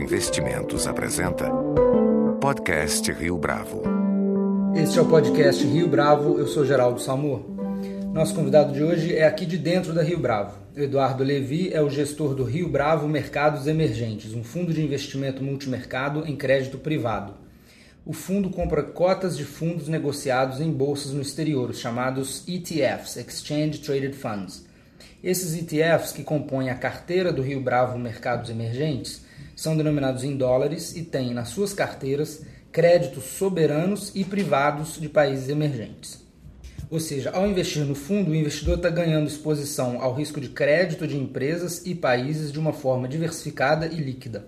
[0.00, 1.50] Investimentos apresenta
[2.40, 3.82] Podcast Rio Bravo.
[4.74, 7.44] Este é o podcast Rio Bravo, eu sou Geraldo Salmor.
[8.10, 10.56] Nosso convidado de hoje é aqui de dentro da Rio Bravo.
[10.74, 16.26] Eduardo Levi é o gestor do Rio Bravo Mercados Emergentes, um fundo de investimento multimercado
[16.26, 17.34] em crédito privado.
[18.06, 23.80] O fundo compra cotas de fundos negociados em bolsas no exterior, os chamados ETFs, Exchange
[23.80, 24.64] Traded Funds.
[25.22, 29.28] Esses ETFs, que compõem a carteira do Rio Bravo Mercados Emergentes,
[29.60, 32.40] são denominados em dólares e têm nas suas carteiras
[32.72, 36.24] créditos soberanos e privados de países emergentes.
[36.88, 41.06] Ou seja, ao investir no fundo, o investidor está ganhando exposição ao risco de crédito
[41.06, 44.46] de empresas e países de uma forma diversificada e líquida.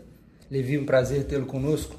[0.51, 1.95] Levi, um prazer tê-lo conosco.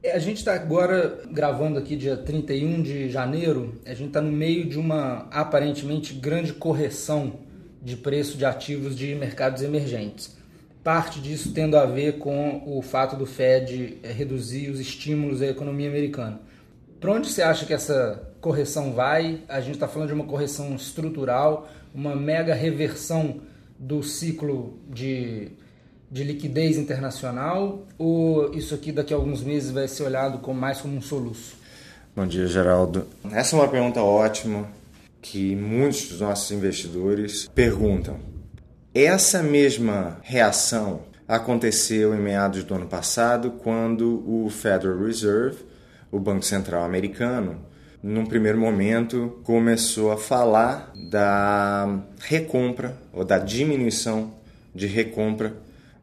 [0.00, 4.30] É, a gente está agora gravando aqui dia 31 de janeiro, a gente está no
[4.30, 7.40] meio de uma aparentemente grande correção
[7.82, 10.38] de preço de ativos de mercados emergentes.
[10.82, 15.46] Parte disso tendo a ver com o fato do Fed eh, reduzir os estímulos à
[15.46, 16.40] economia americana.
[16.98, 19.40] Para onde você acha que essa correção vai?
[19.48, 23.40] A gente está falando de uma correção estrutural, uma mega reversão
[23.78, 25.48] do ciclo de,
[26.10, 27.86] de liquidez internacional?
[27.98, 31.56] Ou isso aqui daqui a alguns meses vai ser olhado como, mais como um soluço?
[32.16, 33.06] Bom dia, Geraldo.
[33.32, 34.66] Essa é uma pergunta ótima
[35.20, 38.39] que muitos dos nossos investidores perguntam.
[38.92, 45.58] Essa mesma reação aconteceu em meados do ano passado, quando o Federal Reserve,
[46.10, 47.64] o Banco Central americano,
[48.02, 54.34] num primeiro momento começou a falar da recompra ou da diminuição
[54.74, 55.54] de recompra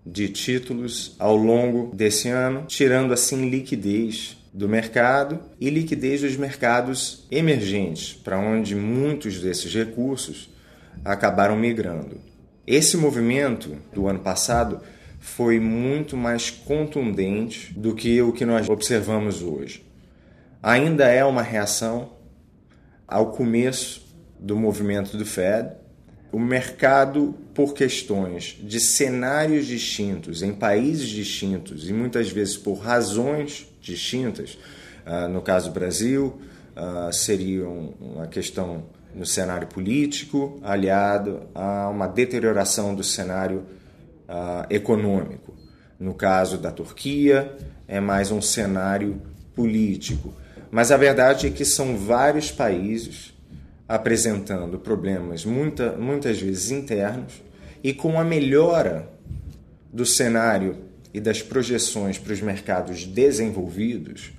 [0.05, 7.27] de títulos ao longo desse ano, tirando assim liquidez do mercado e liquidez dos mercados
[7.29, 10.49] emergentes, para onde muitos desses recursos
[11.03, 12.26] acabaram migrando.
[12.67, 14.81] Esse movimento do ano passado
[15.21, 19.85] foi muito mais contundente do que o que nós observamos hoje.
[20.61, 22.11] Ainda é uma reação
[23.07, 24.05] ao começo
[24.37, 25.77] do movimento do Fed.
[26.29, 33.65] O mercado, por questões de cenários distintos, em países distintos e muitas vezes por razões
[33.79, 34.57] distintas.
[35.05, 36.37] Uh, no caso do Brasil,
[36.75, 38.83] uh, seria uma questão
[39.17, 43.63] no cenário político, aliado a uma deterioração do cenário
[44.29, 45.55] uh, econômico.
[45.99, 47.57] No caso da Turquia,
[47.87, 49.19] é mais um cenário
[49.55, 50.33] político.
[50.69, 53.33] Mas a verdade é que são vários países
[53.89, 57.41] apresentando problemas muita, muitas vezes internos
[57.83, 59.09] e com a melhora
[59.91, 60.77] do cenário
[61.11, 64.31] e das projeções para os mercados desenvolvidos,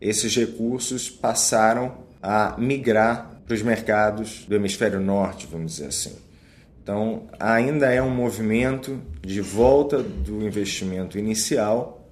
[0.00, 6.14] esses recursos passaram a migrar para os mercados do hemisfério norte, vamos dizer assim.
[6.82, 12.06] Então, ainda é um movimento de volta do investimento inicial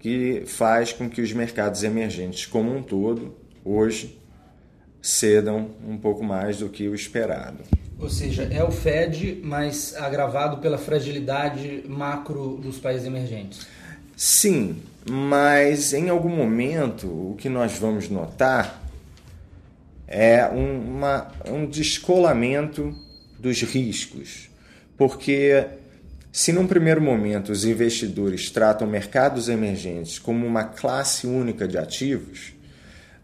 [0.00, 4.18] que faz com que os mercados emergentes como um todo, hoje,
[5.00, 7.58] cedam um pouco mais do que o esperado.
[8.00, 13.66] Ou seja, é o Fed, mas agravado pela fragilidade macro dos países emergentes.
[14.16, 18.77] Sim, mas em algum momento o que nós vamos notar
[20.08, 22.96] é uma, um descolamento
[23.38, 24.48] dos riscos.
[24.96, 25.66] Porque
[26.32, 32.54] se num primeiro momento os investidores tratam mercados emergentes como uma classe única de ativos,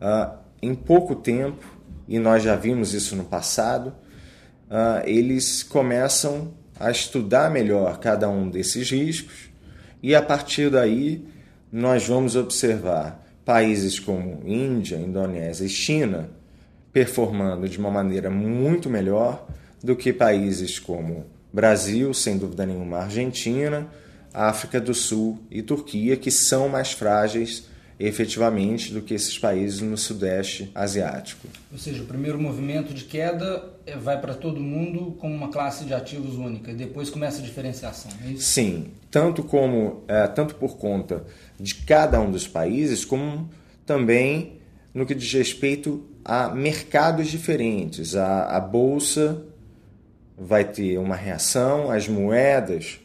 [0.01, 1.65] uh, em pouco tempo,
[2.07, 3.89] e nós já vimos isso no passado,
[4.69, 9.49] uh, eles começam a estudar melhor cada um desses riscos
[10.03, 11.25] e a partir daí
[11.73, 16.31] nós vamos observar países como Índia, Indonésia e China
[16.95, 19.47] performando de uma maneira muito melhor
[19.83, 23.89] do que países como Brasil, sem dúvida nenhuma, Argentina,
[24.33, 27.67] África do Sul e Turquia, que são mais frágeis
[27.99, 31.49] efetivamente do que esses países no Sudeste Asiático.
[31.71, 35.85] Ou seja, o primeiro movimento de queda é, vai para todo mundo como uma classe
[35.85, 38.11] de ativos única e depois começa a diferenciação.
[38.25, 38.43] É isso?
[38.43, 41.25] Sim, tanto como é, tanto por conta
[41.59, 43.49] de cada um dos países, como
[43.87, 44.59] também
[44.93, 48.17] no que diz respeito a mercados diferentes.
[48.17, 49.43] A, a bolsa
[50.37, 52.99] vai ter uma reação, as moedas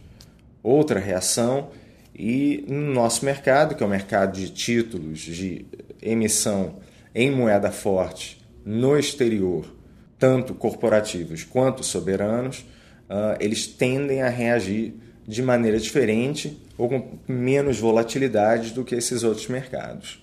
[0.64, 1.70] outra reação
[2.14, 5.66] e no nosso mercado, que é o mercado de títulos de
[6.02, 6.76] emissão
[7.14, 9.66] em moeda forte no exterior,
[10.18, 12.60] tanto corporativos quanto soberanos,
[13.10, 14.94] uh, eles tendem a reagir
[15.26, 20.22] de maneira diferente ou com menos volatilidade do que esses outros mercados.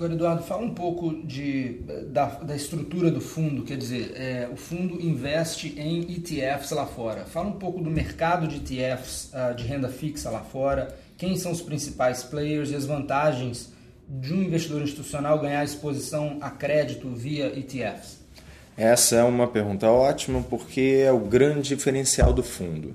[0.00, 4.56] Agora, Eduardo, fala um pouco de, da, da estrutura do fundo, quer dizer, é, o
[4.56, 7.26] fundo investe em ETFs lá fora.
[7.26, 11.52] Fala um pouco do mercado de ETFs uh, de renda fixa lá fora, quem são
[11.52, 13.74] os principais players e as vantagens
[14.08, 18.20] de um investidor institucional ganhar exposição a crédito via ETFs?
[18.78, 22.94] Essa é uma pergunta ótima porque é o grande diferencial do fundo.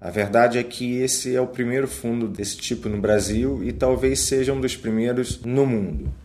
[0.00, 4.18] A verdade é que esse é o primeiro fundo desse tipo no Brasil e talvez
[4.18, 6.23] seja um dos primeiros no mundo.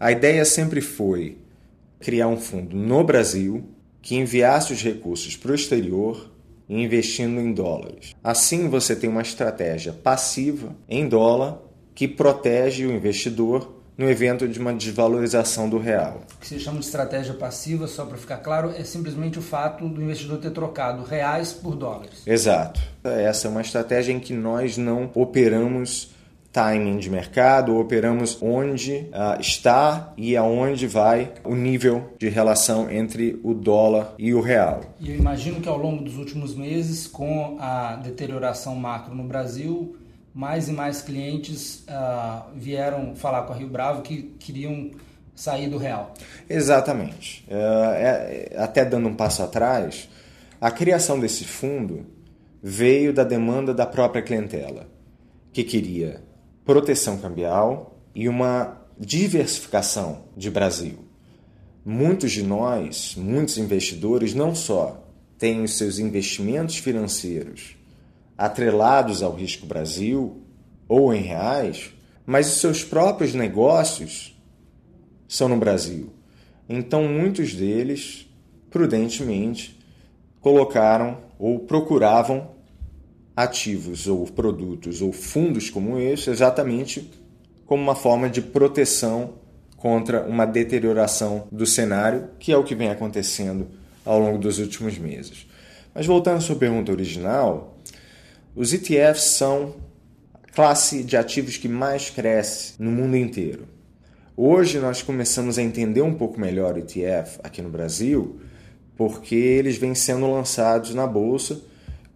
[0.00, 1.38] A ideia sempre foi
[1.98, 3.64] criar um fundo no Brasil
[4.00, 6.30] que enviasse os recursos para o exterior
[6.68, 8.14] investindo em dólares.
[8.22, 11.60] Assim você tem uma estratégia passiva em dólar
[11.94, 16.20] que protege o investidor no evento de uma desvalorização do real.
[16.36, 19.88] O que se chama de estratégia passiva, só para ficar claro, é simplesmente o fato
[19.88, 22.22] do investidor ter trocado reais por dólares.
[22.24, 22.80] Exato.
[23.02, 26.12] Essa é uma estratégia em que nós não operamos
[26.52, 33.38] timing de mercado, operamos onde uh, está e aonde vai o nível de relação entre
[33.44, 34.80] o dólar e o real.
[34.98, 39.96] E eu imagino que ao longo dos últimos meses, com a deterioração macro no Brasil,
[40.34, 44.90] mais e mais clientes uh, vieram falar com a Rio Bravo que queriam
[45.34, 46.14] sair do real.
[46.48, 47.44] Exatamente.
[47.48, 50.08] Uh, é, até dando um passo atrás,
[50.60, 52.06] a criação desse fundo
[52.62, 54.88] veio da demanda da própria clientela,
[55.52, 56.27] que queria
[56.68, 60.98] proteção cambial e uma diversificação de Brasil.
[61.82, 65.02] Muitos de nós, muitos investidores, não só
[65.38, 67.74] têm os seus investimentos financeiros
[68.36, 70.42] atrelados ao risco Brasil
[70.86, 71.90] ou em reais,
[72.26, 74.38] mas os seus próprios negócios
[75.26, 76.12] são no Brasil.
[76.68, 78.28] Então, muitos deles,
[78.68, 79.80] prudentemente,
[80.38, 82.57] colocaram ou procuravam
[83.38, 87.08] ativos ou produtos ou fundos como esse exatamente
[87.64, 89.34] como uma forma de proteção
[89.76, 93.68] contra uma deterioração do cenário, que é o que vem acontecendo
[94.04, 95.46] ao longo dos últimos meses.
[95.94, 97.78] Mas voltando à sua pergunta original,
[98.56, 99.76] os ETFs são
[100.34, 103.68] a classe de ativos que mais cresce no mundo inteiro.
[104.36, 108.40] Hoje nós começamos a entender um pouco melhor o ETF aqui no Brasil,
[108.96, 111.60] porque eles vêm sendo lançados na bolsa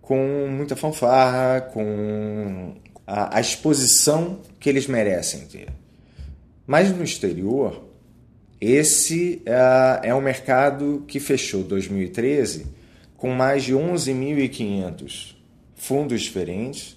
[0.02, 2.75] com muita fanfarra, com
[3.06, 5.69] a, a exposição que eles merecem ter.
[6.66, 7.84] Mas no exterior,
[8.60, 12.66] esse uh, é um mercado que fechou 2013
[13.16, 15.37] com mais de 11.500
[15.76, 16.96] fundos diferentes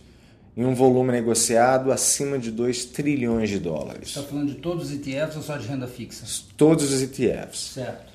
[0.58, 4.10] em um volume negociado acima de 2 trilhões de dólares.
[4.10, 6.26] Está falando de todos os ETFs ou só de renda fixa?
[6.56, 7.74] Todos os ETFs.
[7.74, 8.14] Certo.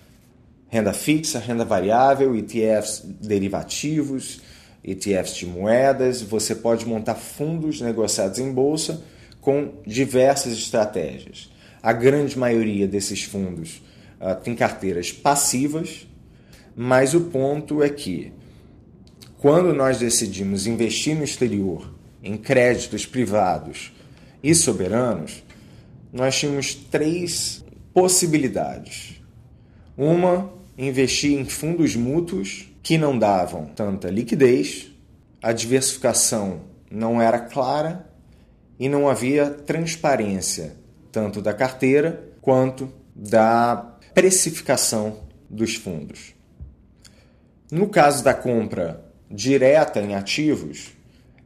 [0.68, 4.40] Renda fixa, renda variável, ETFs derivativos,
[4.84, 6.22] ETFs de moedas.
[6.22, 9.02] Você pode montar fundos negociados em bolsa
[9.40, 11.50] com diversas estratégias.
[11.82, 13.82] A grande maioria desses fundos
[14.20, 16.06] uh, tem carteiras passivas,
[16.76, 18.32] mas o ponto é que
[19.38, 23.92] quando nós decidimos investir no exterior em créditos privados
[24.42, 25.42] e soberanos,
[26.12, 29.20] nós tínhamos três possibilidades.
[29.96, 34.90] Uma, investir em fundos mútuos que não davam tanta liquidez,
[35.42, 38.10] a diversificação não era clara
[38.78, 40.76] e não havia transparência
[41.12, 46.34] tanto da carteira quanto da precificação dos fundos.
[47.70, 50.92] No caso da compra direta em ativos,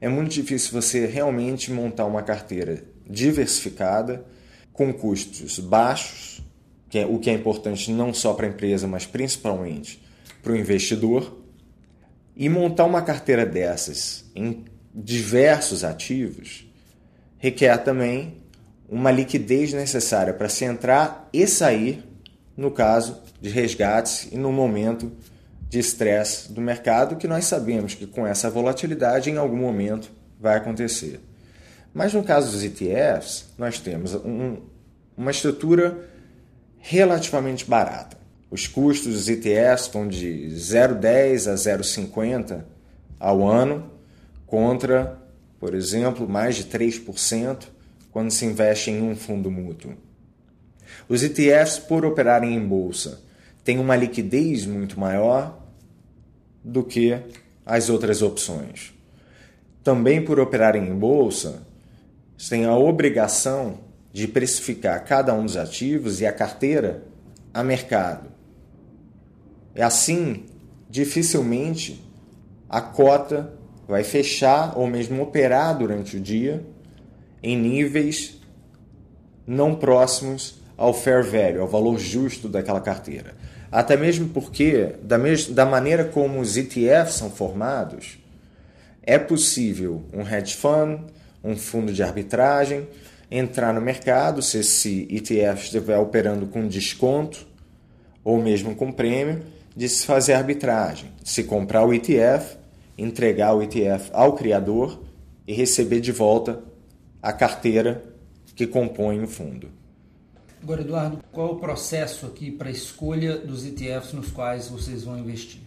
[0.01, 4.25] é muito difícil você realmente montar uma carteira diversificada
[4.73, 6.43] com custos baixos,
[6.89, 10.04] que é o que é importante não só para a empresa, mas principalmente
[10.45, 11.43] para o investidor,
[12.37, 16.67] e montar uma carteira dessas em diversos ativos
[17.39, 18.43] requer também
[18.89, 22.05] uma liquidez necessária para se entrar e sair
[22.57, 25.13] no caso de resgates e no momento
[25.69, 30.11] de estresse do mercado que nós sabemos que com essa volatilidade em algum momento
[30.41, 31.21] vai acontecer.
[31.93, 34.59] Mas no caso dos ETFs, nós temos um,
[35.17, 35.99] uma estrutura
[36.79, 38.17] relativamente barata.
[38.55, 42.63] Os custos dos ETFs vão de 0,10 a 0,50
[43.19, 43.91] ao ano,
[44.47, 45.19] contra,
[45.59, 47.65] por exemplo, mais de 3%
[48.13, 49.95] quando se investe em um fundo mútuo.
[51.09, 53.25] Os ETFs, por operarem em bolsa,
[53.65, 55.61] têm uma liquidez muito maior
[56.63, 57.19] do que
[57.67, 58.95] as outras opções.
[59.83, 61.67] Também por operarem em bolsa,
[62.49, 63.81] têm a obrigação
[64.13, 67.03] de precificar cada um dos ativos e a carteira
[67.53, 68.34] a mercado.
[69.75, 70.45] É assim,
[70.89, 72.03] dificilmente
[72.69, 73.53] a cota
[73.87, 76.65] vai fechar ou mesmo operar durante o dia
[77.43, 78.41] em níveis
[79.47, 83.35] não próximos ao fair value, ao valor justo daquela carteira.
[83.71, 88.19] Até mesmo porque, da, mes da maneira como os ETFs são formados,
[89.03, 91.01] é possível um hedge fund,
[91.43, 92.89] um fundo de arbitragem,
[93.31, 97.47] entrar no mercado se esse ETF estiver operando com desconto
[98.23, 99.43] ou mesmo com prêmio,
[99.77, 102.57] de se fazer arbitragem, se comprar o ETF,
[102.97, 105.03] entregar o ETF ao criador
[105.47, 106.63] e receber de volta
[107.21, 108.05] a carteira
[108.55, 109.69] que compõe o fundo.
[110.63, 115.05] Agora, Eduardo, qual é o processo aqui para a escolha dos ETFs nos quais vocês
[115.05, 115.61] vão investir?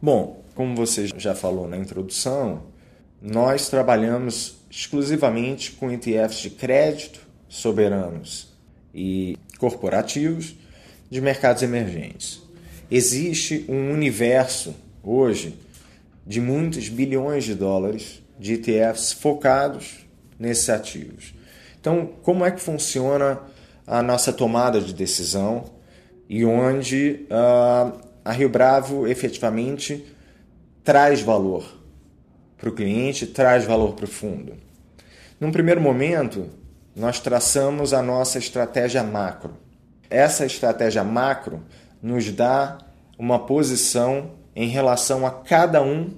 [0.00, 2.62] Bom, como você já falou na introdução,
[3.20, 8.52] nós trabalhamos exclusivamente com ETFs de crédito, soberanos
[8.94, 10.54] e corporativos
[11.10, 12.43] de mercados emergentes.
[12.90, 15.58] Existe um universo hoje
[16.26, 20.06] de muitos bilhões de dólares de ETFs focados
[20.38, 21.34] nesses ativos.
[21.80, 23.40] Então, como é que funciona
[23.86, 25.64] a nossa tomada de decisão
[26.28, 30.04] e onde uh, a Rio Bravo efetivamente
[30.82, 31.64] traz valor
[32.56, 34.54] para o cliente, traz valor para o fundo?
[35.40, 36.48] Num primeiro momento,
[36.94, 39.56] nós traçamos a nossa estratégia macro.
[40.08, 41.62] Essa estratégia macro
[42.04, 42.76] nos dá
[43.18, 46.10] uma posição em relação a cada um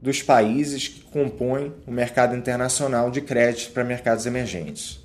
[0.00, 5.00] dos países que compõem o mercado internacional de crédito para mercados emergentes.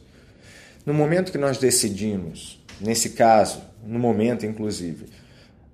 [0.86, 5.08] No momento que nós decidimos, nesse caso, no momento inclusive,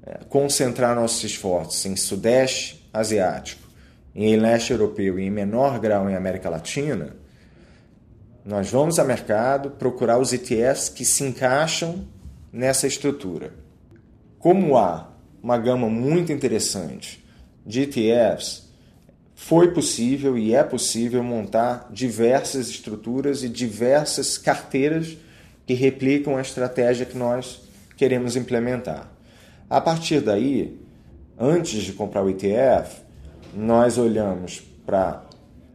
[0.05, 3.67] é, concentrar nossos esforços em Sudeste Asiático,
[4.15, 7.17] em Leste Europeu e em menor grau em América Latina,
[8.45, 12.07] nós vamos ao mercado procurar os ETFs que se encaixam
[12.49, 13.66] nessa estrutura.
[14.39, 15.09] Como há
[15.41, 17.23] uma gama muito interessante
[17.65, 18.67] de ETFs
[19.33, 25.17] foi possível e é possível montar diversas estruturas e diversas carteiras
[25.65, 27.61] que replicam a estratégia que nós
[27.95, 29.11] queremos implementar.
[29.69, 30.79] A partir daí,
[31.37, 33.01] antes de comprar o ETF,
[33.53, 35.21] nós olhamos para a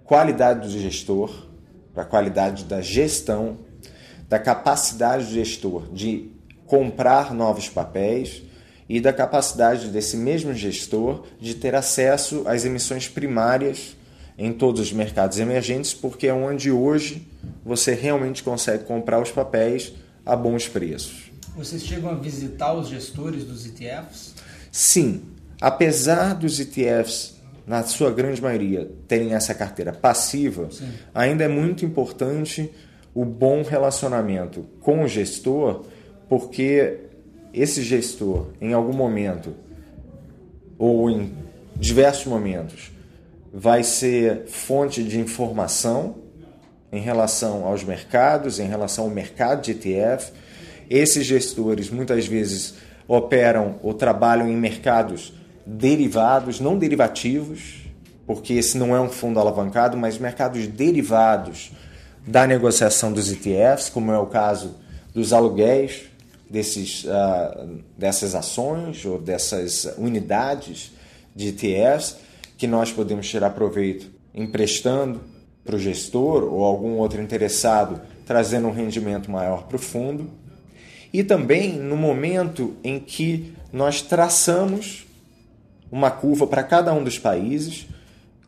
[0.05, 1.47] qualidade do gestor,
[1.93, 3.59] para a qualidade da gestão,
[4.29, 6.31] da capacidade do gestor de
[6.67, 8.43] comprar novos papéis
[8.89, 13.97] e da capacidade desse mesmo gestor de ter acesso às emissões primárias
[14.37, 17.27] em todos os mercados emergentes, porque é onde hoje
[17.65, 19.93] você realmente consegue comprar os papéis
[20.25, 21.31] a bons preços.
[21.57, 24.35] Vocês chegam a visitar os gestores dos ETFs?
[24.71, 25.23] Sim.
[25.61, 27.35] Apesar dos ETFs,
[27.67, 30.89] na sua grande maioria, terem essa carteira passiva, Sim.
[31.15, 32.71] ainda é muito importante
[33.15, 35.85] o bom relacionamento com o gestor,
[36.29, 37.01] porque
[37.53, 39.55] esse gestor, em algum momento,
[40.79, 41.35] ou em
[41.77, 42.91] diversos momentos,
[43.53, 46.17] vai ser fonte de informação
[46.91, 50.33] em relação aos mercados, em relação ao mercado de ETF.
[50.89, 52.75] Esses gestores muitas vezes
[53.07, 55.33] operam ou trabalham em mercados
[55.67, 57.83] derivados, não derivativos,
[58.27, 61.73] porque esse não é um fundo alavancado, mas mercados derivados
[62.27, 64.77] da negociação dos ETFs, como é o caso
[65.13, 66.12] dos aluguéis
[66.53, 70.93] desses, uh, dessas ações ou dessas unidades
[71.35, 72.19] de ETFs
[72.59, 75.23] que nós podemos tirar proveito emprestando
[75.65, 80.29] para o gestor ou algum outro interessado, trazendo um rendimento maior para o fundo.
[81.11, 85.07] E também no momento em que nós traçamos
[85.91, 87.87] uma curva para cada um dos países,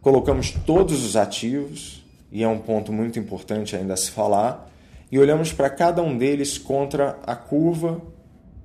[0.02, 4.70] colocamos todos os ativos, e é um ponto muito importante ainda a se falar,
[5.10, 8.00] e olhamos para cada um deles contra a curva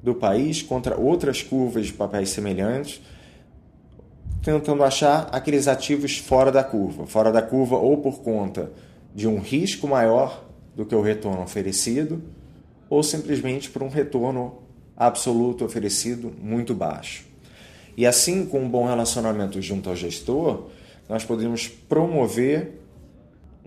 [0.01, 3.01] do país, contra outras curvas de papéis semelhantes,
[4.41, 7.05] tentando achar aqueles ativos fora da curva.
[7.05, 8.71] Fora da curva ou por conta
[9.13, 12.21] de um risco maior do que o retorno oferecido,
[12.89, 14.59] ou simplesmente por um retorno
[14.95, 17.25] absoluto oferecido muito baixo.
[17.95, 20.67] E assim, com um bom relacionamento junto ao gestor,
[21.07, 22.78] nós podemos promover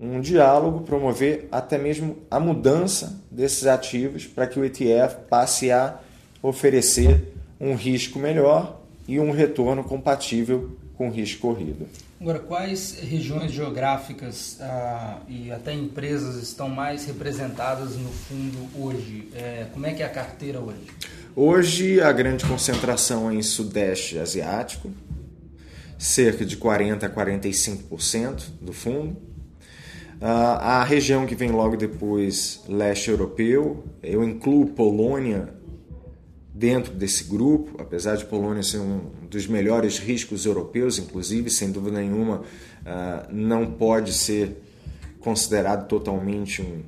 [0.03, 5.99] um diálogo, promover até mesmo a mudança desses ativos para que o ETF passe a
[6.41, 11.87] oferecer um risco melhor e um retorno compatível com o risco corrido.
[12.19, 19.29] Agora, quais regiões geográficas ah, e até empresas estão mais representadas no fundo hoje?
[19.35, 20.87] É, como é que é a carteira hoje?
[21.35, 24.91] Hoje a grande concentração é em Sudeste Asiático,
[25.97, 29.32] cerca de 40 a 45% do fundo
[30.25, 35.53] a região que vem logo depois, leste europeu, eu incluo Polônia
[36.53, 41.99] dentro desse grupo, apesar de Polônia ser um dos melhores riscos europeus, inclusive, sem dúvida
[41.99, 44.63] nenhuma, uh, não pode ser
[45.19, 46.83] considerado totalmente um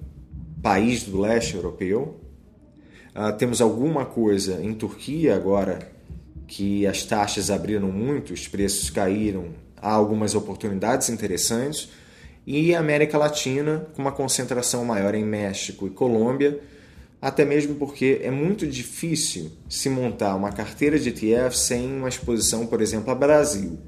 [0.62, 2.22] país do leste europeu.
[3.16, 5.92] Uh, temos alguma coisa em Turquia agora
[6.48, 11.90] que as taxas abriram muito, os preços caíram, há algumas oportunidades interessantes.
[12.46, 16.60] E América Latina, com uma concentração maior em México e Colômbia,
[17.22, 22.68] até mesmo porque é muito difícil se montar uma carteira de ETF sem uma exposição,
[22.68, 23.80] por exemplo, a Brasil.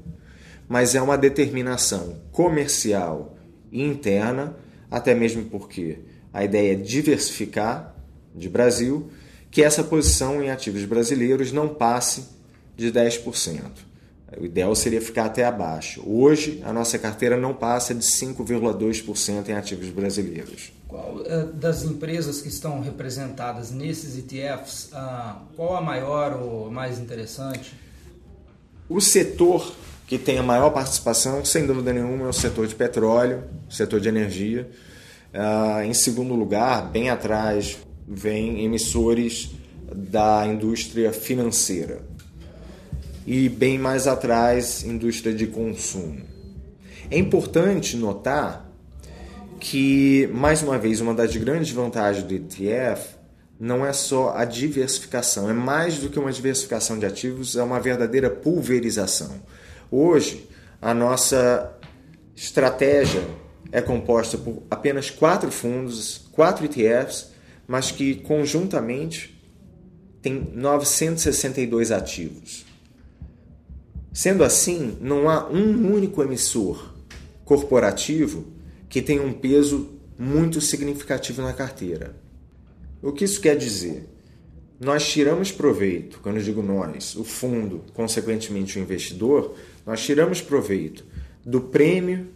[0.68, 3.36] Mas é uma determinação comercial
[3.70, 4.56] e interna,
[4.90, 6.00] até mesmo porque
[6.32, 7.94] a ideia é diversificar
[8.34, 9.08] de Brasil,
[9.50, 12.24] que essa posição em ativos brasileiros não passe
[12.76, 13.87] de 10%.
[14.36, 16.02] O ideal seria ficar até abaixo.
[16.06, 20.70] Hoje, a nossa carteira não passa de 5,2% em ativos brasileiros.
[20.86, 26.98] Qual eh, das empresas que estão representadas nesses ETFs, ah, qual a maior ou mais
[26.98, 27.72] interessante?
[28.88, 29.72] O setor
[30.06, 34.08] que tem a maior participação, sem dúvida nenhuma, é o setor de petróleo, setor de
[34.08, 34.68] energia.
[35.32, 39.50] Ah, em segundo lugar, bem atrás, vem emissores
[39.94, 42.07] da indústria financeira.
[43.30, 46.22] E bem mais atrás, indústria de consumo.
[47.10, 48.66] É importante notar
[49.60, 53.16] que, mais uma vez, uma das grandes vantagens do ETF
[53.60, 57.78] não é só a diversificação, é mais do que uma diversificação de ativos, é uma
[57.78, 59.42] verdadeira pulverização.
[59.90, 60.48] Hoje,
[60.80, 61.70] a nossa
[62.34, 63.20] estratégia
[63.70, 67.30] é composta por apenas quatro fundos, quatro ETFs,
[67.66, 69.38] mas que conjuntamente
[70.22, 72.67] tem 962 ativos.
[74.12, 76.94] Sendo assim, não há um único emissor
[77.44, 78.46] corporativo
[78.88, 82.16] que tem um peso muito significativo na carteira.
[83.00, 84.08] O que isso quer dizer?
[84.80, 91.04] Nós tiramos proveito, quando eu digo nós, o fundo, consequentemente o investidor, nós tiramos proveito
[91.44, 92.28] do prêmio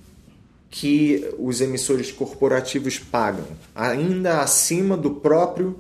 [0.70, 5.78] que os emissores corporativos pagam, ainda acima do próprio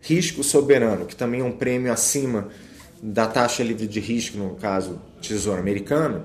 [0.00, 2.48] risco soberano, que também é um prêmio acima
[3.02, 6.24] da taxa livre de risco, no caso, Tesouro Americano.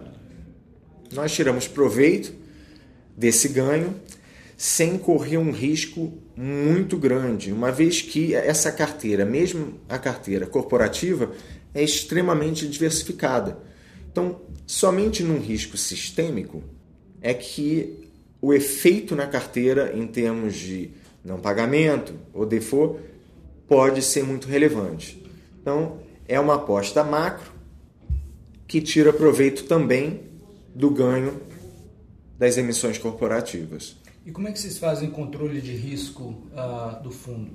[1.11, 2.33] Nós tiramos proveito
[3.15, 3.95] desse ganho
[4.57, 11.31] sem correr um risco muito grande, uma vez que essa carteira, mesmo a carteira corporativa,
[11.73, 13.57] é extremamente diversificada.
[14.11, 16.63] Então, somente num risco sistêmico
[17.21, 18.09] é que
[18.41, 20.91] o efeito na carteira em termos de
[21.23, 22.99] não pagamento ou default
[23.67, 25.23] pode ser muito relevante.
[25.61, 27.52] Então, é uma aposta macro
[28.73, 30.21] que tira proveito também
[30.73, 31.39] do ganho
[32.39, 33.95] das emissões corporativas.
[34.25, 37.51] E como é que vocês fazem controle de risco uh, do fundo?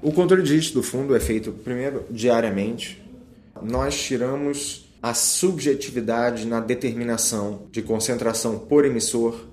[0.00, 3.02] O controle de risco do fundo é feito primeiro diariamente.
[3.60, 9.48] Nós tiramos a subjetividade na determinação de concentração por emissor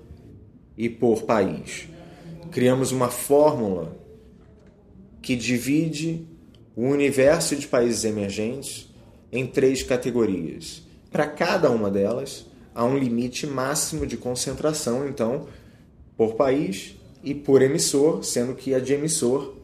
[0.77, 1.87] e por país.
[2.51, 3.97] Criamos uma fórmula
[5.19, 6.27] que divide
[6.75, 8.88] o universo de países emergentes
[9.31, 10.83] em três categorias.
[11.11, 15.47] Para cada uma delas, há um limite máximo de concentração, então,
[16.15, 19.55] por país e por emissor, sendo que a de emissor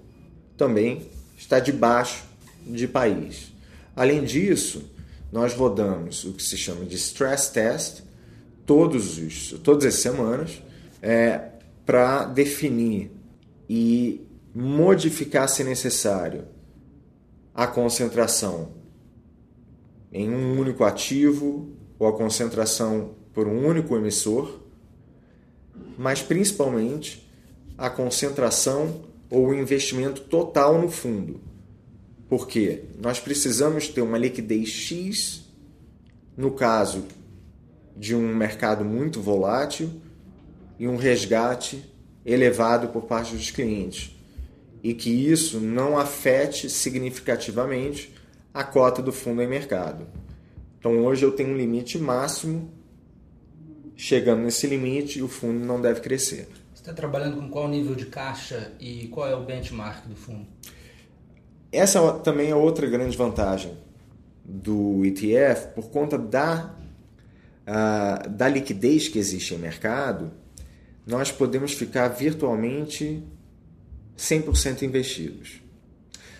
[0.57, 2.23] também está debaixo
[2.65, 3.53] de país.
[3.95, 4.89] Além disso,
[5.31, 8.01] nós rodamos o que se chama de stress test
[8.65, 10.61] todos os, todas as semanas
[11.01, 11.49] é,
[11.85, 13.11] para definir
[13.69, 16.45] e modificar, se necessário,
[17.53, 18.69] a concentração
[20.15, 24.61] em um único ativo ou a concentração por um único emissor,
[25.97, 27.29] mas principalmente
[27.77, 31.41] a concentração ou o investimento total no fundo.
[32.29, 35.43] Porque nós precisamos ter uma liquidez X
[36.37, 37.03] no caso
[37.93, 40.01] de um mercado muito volátil
[40.79, 41.83] e um resgate
[42.25, 44.15] elevado por parte dos clientes.
[44.81, 48.14] E que isso não afete significativamente
[48.55, 50.07] a cota do fundo em mercado.
[50.79, 52.71] Então hoje eu tenho um limite máximo.
[53.97, 56.47] Chegando nesse limite, o fundo não deve crescer.
[56.73, 60.47] Você está trabalhando com qual nível de caixa e qual é o benchmark do fundo?
[61.69, 63.77] Essa também é outra grande vantagem
[64.43, 66.75] do ETF, por conta da,
[67.67, 70.31] uh, da liquidez que existe em mercado,
[71.05, 73.23] nós podemos ficar virtualmente
[74.17, 75.61] 100% investidos.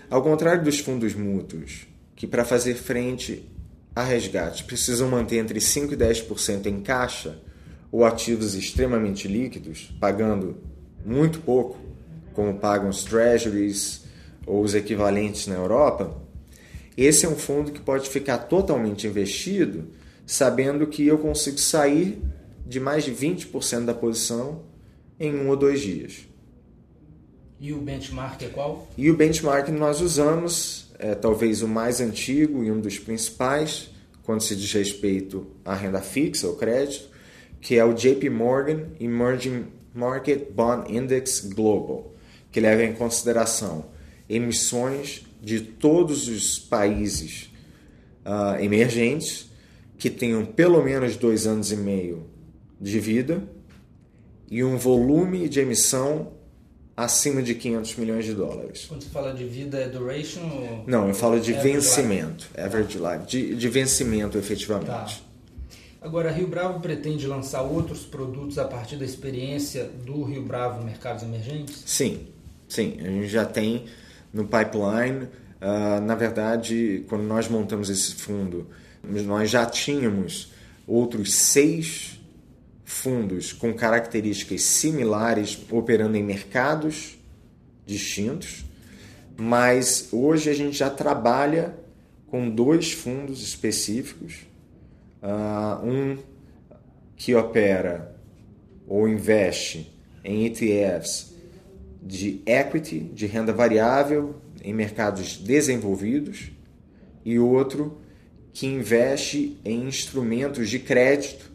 [0.10, 3.44] Ao contrário dos fundos mútuos, que para fazer frente
[3.96, 7.40] a resgate precisam manter entre 5% e 10% em caixa
[7.92, 10.58] ou ativos extremamente líquidos, pagando
[11.06, 11.78] muito pouco,
[12.34, 14.04] como pagam os treasuries
[14.46, 16.22] ou os equivalentes na Europa,
[16.98, 19.90] esse é um fundo que pode ficar totalmente investido
[20.26, 22.22] sabendo que eu consigo sair
[22.66, 24.64] de mais de 20% da posição
[25.20, 26.28] em um ou dois dias.
[27.60, 28.88] E o benchmark é qual?
[28.98, 33.90] E o benchmark nós usamos, é talvez o mais antigo e um dos principais,
[34.24, 37.10] quando se diz respeito à renda fixa, ou crédito,
[37.62, 42.14] que é o JP Morgan Emerging Market Bond Index Global,
[42.52, 43.86] que leva em consideração
[44.30, 47.52] emissões de todos os países
[48.26, 49.50] uh, emergentes
[49.98, 52.26] que tenham pelo menos dois anos e meio
[52.80, 53.44] de vida
[54.50, 56.34] e um volume de emissão
[56.96, 58.86] acima de 500 milhões de dólares.
[58.88, 60.42] Quando você fala de vida, é duration?
[60.42, 60.84] Ou...
[60.88, 62.62] Não, eu falo de vencimento, life?
[62.62, 64.88] average life, de, de vencimento efetivamente.
[64.88, 65.26] Tá.
[66.06, 71.24] Agora, Rio Bravo pretende lançar outros produtos a partir da experiência do Rio Bravo Mercados
[71.24, 71.82] Emergentes?
[71.86, 72.28] Sim,
[72.70, 72.98] sim.
[73.00, 73.86] A gente já tem
[74.32, 75.28] no pipeline.
[75.60, 78.68] Uh, na verdade, quando nós montamos esse fundo,
[79.04, 80.52] nós já tínhamos
[80.88, 82.20] outros seis
[82.86, 87.18] fundos com características similares operando em mercados
[87.86, 88.64] distintos,
[89.36, 91.76] mas hoje a gente já trabalha
[92.28, 94.46] com dois fundos específicos,
[95.22, 96.18] uh, um
[97.18, 98.16] que opera
[98.88, 99.92] ou investe
[100.24, 101.34] em ETFs
[102.02, 106.52] de equity, de renda variável em mercados desenvolvidos,
[107.24, 108.00] e outro
[108.54, 111.55] que investe em instrumentos de crédito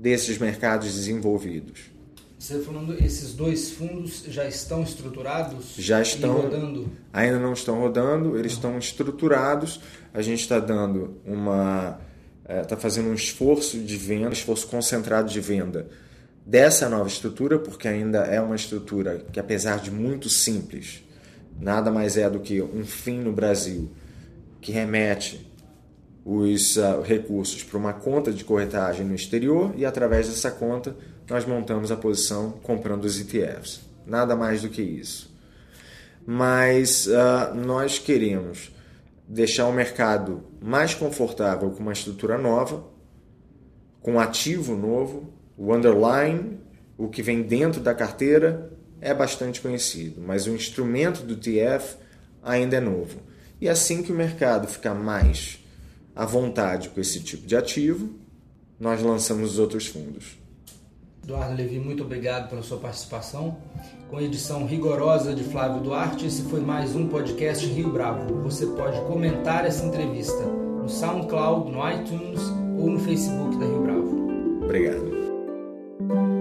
[0.00, 1.90] desses mercados desenvolvidos.
[2.38, 5.74] Você tá falando, esses dois fundos já estão estruturados?
[5.76, 6.40] Já estão.
[6.40, 6.90] rodando?
[7.12, 9.78] Ainda não estão rodando, eles estão estruturados.
[10.14, 12.00] A gente está dando uma.
[12.48, 15.86] Está é, fazendo um esforço de venda, esforço concentrado de venda
[16.44, 21.04] dessa nova estrutura, porque ainda é uma estrutura que, apesar de muito simples,
[21.60, 23.90] nada mais é do que um fim no Brasil
[24.62, 25.49] que remete
[26.32, 30.94] os uh, recursos para uma conta de corretagem no exterior e através dessa conta
[31.28, 33.80] nós montamos a posição comprando os ETFs.
[34.06, 35.28] Nada mais do que isso.
[36.24, 38.70] Mas uh, nós queremos
[39.26, 42.84] deixar o mercado mais confortável com uma estrutura nova,
[44.00, 46.60] com um ativo novo, o underline,
[46.96, 51.96] o que vem dentro da carteira é bastante conhecido, mas o instrumento do ETF
[52.40, 53.18] ainda é novo.
[53.60, 55.59] E assim que o mercado ficar mais
[56.14, 58.10] à vontade com esse tipo de ativo,
[58.78, 60.38] nós lançamos os outros fundos.
[61.22, 63.58] Eduardo Levi, muito obrigado pela sua participação.
[64.08, 68.42] Com edição rigorosa de Flávio Duarte, esse foi mais um podcast Rio Bravo.
[68.42, 72.40] Você pode comentar essa entrevista no SoundCloud, no iTunes
[72.78, 74.64] ou no Facebook da Rio Bravo.
[74.64, 76.39] Obrigado.